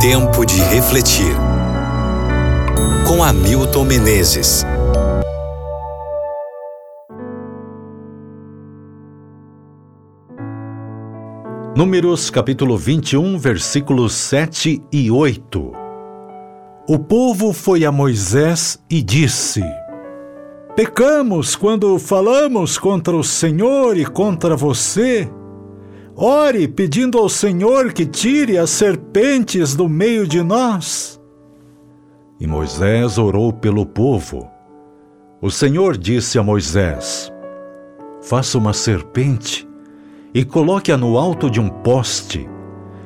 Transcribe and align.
Tempo 0.00 0.46
de 0.46 0.58
refletir. 0.62 1.36
Com 3.06 3.22
Hamilton 3.22 3.84
Menezes. 3.84 4.64
Números 11.76 12.30
capítulo 12.30 12.78
21, 12.78 13.38
versículos 13.38 14.14
7 14.14 14.82
e 14.90 15.10
8. 15.10 15.72
O 16.88 16.98
povo 16.98 17.52
foi 17.52 17.84
a 17.84 17.92
Moisés 17.92 18.82
e 18.88 19.02
disse: 19.02 19.62
Pecamos 20.74 21.54
quando 21.54 21.98
falamos 21.98 22.78
contra 22.78 23.14
o 23.14 23.22
Senhor 23.22 23.98
e 23.98 24.06
contra 24.06 24.56
você. 24.56 25.30
Ore 26.16 26.66
pedindo 26.68 27.18
ao 27.18 27.28
Senhor 27.28 27.92
que 27.92 28.04
tire 28.04 28.58
as 28.58 28.70
serpentes 28.70 29.74
do 29.74 29.88
meio 29.88 30.26
de 30.26 30.42
nós. 30.42 31.20
E 32.38 32.46
Moisés 32.46 33.18
orou 33.18 33.52
pelo 33.52 33.86
povo. 33.86 34.50
O 35.40 35.50
Senhor 35.50 35.96
disse 35.96 36.38
a 36.38 36.42
Moisés: 36.42 37.32
Faça 38.20 38.58
uma 38.58 38.72
serpente 38.72 39.68
e 40.34 40.44
coloque-a 40.44 40.96
no 40.96 41.16
alto 41.16 41.50
de 41.50 41.60
um 41.60 41.68
poste. 41.68 42.48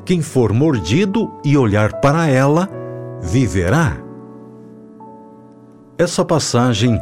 Quem 0.05 0.21
for 0.21 0.53
mordido 0.53 1.33
e 1.45 1.57
olhar 1.57 2.01
para 2.01 2.27
ela, 2.29 2.69
viverá. 3.21 3.97
Essa 5.97 6.25
passagem 6.25 7.01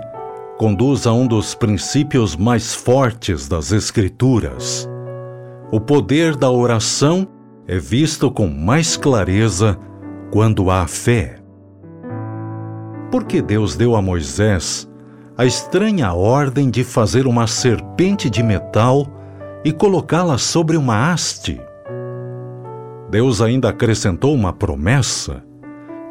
conduz 0.59 1.07
a 1.07 1.13
um 1.13 1.27
dos 1.27 1.55
princípios 1.55 2.37
mais 2.37 2.75
fortes 2.75 3.49
das 3.49 3.73
Escrituras. 3.73 4.89
O 5.73 5.81
poder 5.81 6.37
da 6.37 6.51
oração 6.51 7.27
é 7.67 7.79
visto 7.79 8.31
com 8.31 8.47
mais 8.47 8.95
clareza 8.95 9.79
quando 10.31 10.71
há 10.71 10.87
fé. 10.87 11.37
Porque 13.11 13.41
Deus 13.41 13.75
deu 13.75 13.97
a 13.97 14.03
Moisés 14.03 14.87
a 15.35 15.47
estranha 15.47 16.13
ordem 16.13 16.69
de 16.69 16.85
fazer 16.85 17.27
uma 17.27 17.47
serpente 17.47 18.29
de 18.29 18.43
metal 18.43 19.07
e 19.65 19.73
colocá-la 19.73 20.37
sobre 20.37 20.77
uma 20.77 21.11
haste. 21.11 21.59
Deus 23.09 23.41
ainda 23.41 23.71
acrescentou 23.71 24.35
uma 24.35 24.53
promessa: 24.53 25.43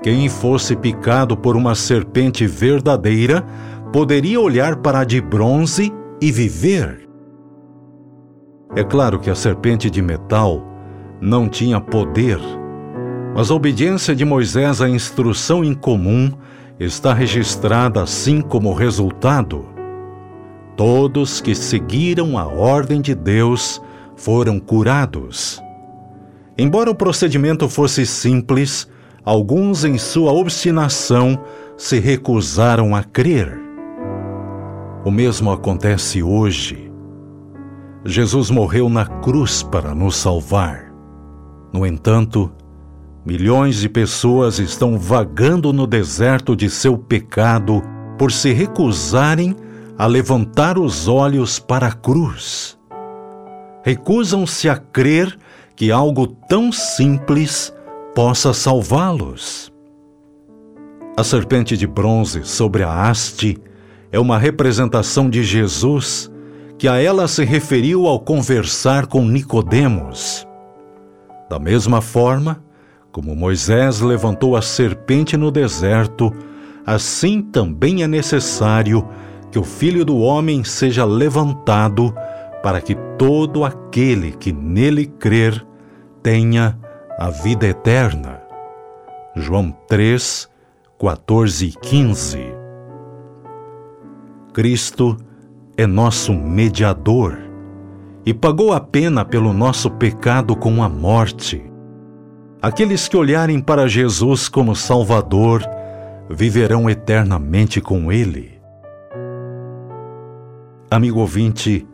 quem 0.02 0.28
fosse 0.28 0.76
picado 0.76 1.38
por 1.38 1.56
uma 1.56 1.76
serpente 1.76 2.48
verdadeira 2.48 3.46
poderia 3.94 4.42
olhar 4.42 4.78
para 4.78 5.02
a 5.02 5.04
de 5.04 5.22
bronze 5.22 5.94
e 6.20 6.32
viver. 6.32 7.11
É 8.76 8.84
claro 8.84 9.20
que 9.20 9.30
a 9.30 9.36
serpente 9.36 9.90
de 9.90 10.02
metal 10.02 10.66
não 11.20 11.50
tinha 11.50 11.80
poder, 11.82 12.40
mas 13.36 13.52
a 13.52 13.56
obediência 13.56 14.16
de 14.16 14.24
Moisés 14.24 14.82
à 14.82 14.88
instrução 14.88 15.64
incomum 15.64 16.32
está 16.80 17.14
registrada 17.14 18.02
assim 18.02 18.40
como 18.40 18.74
resultado. 18.74 19.66
Todos 20.78 21.42
que 21.42 21.54
seguiram 21.54 22.38
a 22.38 22.46
ordem 22.46 23.02
de 23.02 23.14
Deus 23.14 23.82
foram 24.16 24.60
curados. 24.60 25.62
Embora 26.58 26.90
o 26.90 26.96
procedimento 26.96 27.68
fosse 27.68 28.06
simples, 28.06 28.88
alguns, 29.24 29.84
em 29.84 29.98
sua 29.98 30.32
obstinação, 30.32 31.38
se 31.76 32.00
recusaram 32.00 32.96
a 32.96 33.04
crer. 33.04 33.60
O 35.04 35.12
mesmo 35.12 35.52
acontece 35.52 36.24
hoje. 36.24 36.91
Jesus 38.04 38.50
morreu 38.50 38.90
na 38.90 39.06
cruz 39.06 39.62
para 39.62 39.94
nos 39.94 40.16
salvar. 40.16 40.92
No 41.72 41.86
entanto, 41.86 42.52
milhões 43.26 43.78
de 43.78 43.88
pessoas 43.88 44.58
estão 44.58 44.98
vagando 44.98 45.72
no 45.72 45.86
deserto 45.86 46.56
de 46.56 46.70
seu 46.70 46.98
pecado 46.98 47.82
por 48.18 48.32
se 48.32 48.52
recusarem 48.52 49.56
a 49.98 50.08
levantar 50.08 50.80
os 50.80 51.08
olhos 51.08 51.60
para 51.60 51.88
a 51.88 51.92
cruz. 51.92 52.78
Recusam-se 53.84 54.68
a 54.68 54.76
crer 54.76 55.38
que 55.76 55.92
algo 55.92 56.28
tão 56.28 56.72
simples 56.72 57.74
possa 58.16 58.54
salvá-los. 58.54 59.72
A 61.16 61.24
serpente 61.24 61.78
de 61.78 61.86
bronze 61.86 62.44
sobre 62.44 62.84
a 62.84 63.10
haste 63.10 63.58
é 64.12 64.20
uma 64.20 64.40
representação 64.40 65.30
de 65.30 65.44
Jesus, 65.44 66.32
que 66.82 66.88
a 66.88 67.00
ela 67.00 67.28
se 67.28 67.46
referiu 67.46 68.08
ao 68.08 68.20
conversar 68.20 69.06
com 69.06 69.24
Nicodemos. 69.24 70.48
Da 71.48 71.60
mesma 71.60 72.02
forma, 72.02 72.64
como 73.12 73.36
Moisés 73.36 74.00
levantou 74.00 74.56
a 74.56 74.64
serpente 74.64 75.38
no 75.38 75.52
deserto, 75.52 76.34
assim 76.84 77.40
também 77.40 78.02
é 78.02 78.08
necessário 78.08 79.08
que 79.52 79.60
o 79.60 79.64
Filho 79.64 80.04
do 80.04 80.18
Homem 80.18 80.64
seja 80.64 81.06
levantado 81.06 82.16
para 82.64 82.82
que 82.82 82.96
todo 83.16 83.64
aquele 83.64 84.32
que 84.32 84.52
nele 84.52 85.06
crer 85.06 85.64
tenha 86.24 86.80
a 87.20 87.30
vida 87.30 87.68
eterna. 87.68 88.42
João 89.36 89.70
3, 89.88 90.50
14 91.00 91.64
e 91.68 91.72
15 91.74 92.40
Cristo 94.52 95.16
é 95.82 95.88
nosso 95.88 96.32
mediador 96.34 97.38
e 98.24 98.34
pagou 98.34 98.72
a 98.72 98.80
pena 98.80 99.26
pelo 99.26 99.52
nosso 99.52 99.90
pecado 99.90 100.56
com 100.56 100.84
a 100.84 100.88
morte. 100.88 101.64
Aqueles 102.62 103.08
que 103.08 103.18
olharem 103.18 103.60
para 103.60 103.88
Jesus 103.88 104.48
como 104.48 104.76
Salvador 104.76 105.64
viverão 106.30 106.88
eternamente 106.88 107.82
com 107.82 108.12
Ele. 108.12 108.62
Amigo 110.92 111.20
ouvinte, 111.20 111.88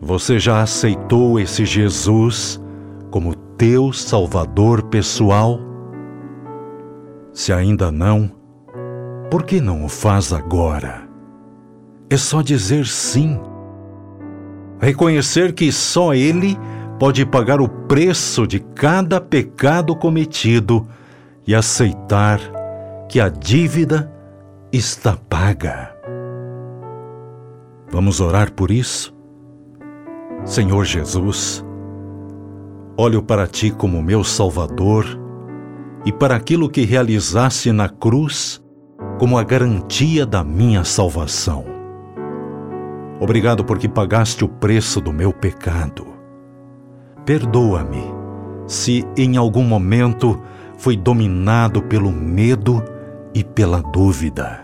você 0.00 0.38
já 0.38 0.62
aceitou 0.62 1.40
esse 1.40 1.64
Jesus 1.64 2.62
como 3.10 3.34
teu 3.34 3.92
Salvador 3.92 4.84
pessoal? 4.84 5.58
Se 7.32 7.52
ainda 7.52 7.90
não, 7.90 8.30
por 9.28 9.42
que 9.42 9.60
não 9.60 9.84
o 9.84 9.88
faz 9.88 10.32
agora? 10.32 11.07
É 12.10 12.16
só 12.16 12.40
dizer 12.40 12.86
sim. 12.86 13.38
Reconhecer 14.80 15.52
que 15.52 15.70
só 15.70 16.14
Ele 16.14 16.56
pode 16.98 17.26
pagar 17.26 17.60
o 17.60 17.68
preço 17.68 18.46
de 18.46 18.60
cada 18.60 19.20
pecado 19.20 19.94
cometido 19.94 20.88
e 21.46 21.54
aceitar 21.54 22.40
que 23.08 23.20
a 23.20 23.28
dívida 23.28 24.10
está 24.72 25.16
paga. 25.16 25.94
Vamos 27.90 28.20
orar 28.20 28.52
por 28.52 28.70
isso? 28.70 29.14
Senhor 30.44 30.84
Jesus, 30.84 31.64
olho 32.96 33.22
para 33.22 33.46
Ti 33.46 33.70
como 33.70 34.02
meu 34.02 34.24
Salvador 34.24 35.04
e 36.04 36.12
para 36.12 36.36
aquilo 36.36 36.70
que 36.70 36.84
realizaste 36.84 37.72
na 37.72 37.88
cruz 37.88 38.62
como 39.18 39.36
a 39.36 39.44
garantia 39.44 40.24
da 40.24 40.44
minha 40.44 40.84
salvação. 40.84 41.77
Obrigado 43.20 43.64
porque 43.64 43.88
pagaste 43.88 44.44
o 44.44 44.48
preço 44.48 45.00
do 45.00 45.12
meu 45.12 45.32
pecado. 45.32 46.06
Perdoa-me 47.24 48.02
se 48.66 49.04
em 49.16 49.36
algum 49.36 49.64
momento 49.64 50.40
fui 50.76 50.96
dominado 50.96 51.82
pelo 51.82 52.12
medo 52.12 52.82
e 53.34 53.42
pela 53.42 53.80
dúvida. 53.80 54.62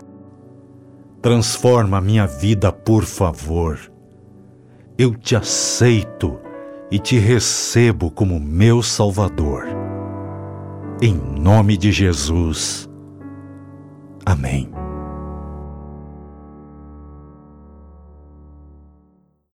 Transforma 1.21 1.99
minha 1.99 2.25
vida, 2.25 2.71
por 2.71 3.03
favor. 3.03 3.79
Eu 4.97 5.15
te 5.15 5.35
aceito 5.35 6.39
e 6.89 6.99
te 6.99 7.17
recebo 7.17 8.09
como 8.11 8.39
meu 8.39 8.81
Salvador. 8.81 9.65
Em 11.01 11.13
nome 11.13 11.75
de 11.77 11.91
Jesus. 11.91 12.87
Amém. 14.25 14.84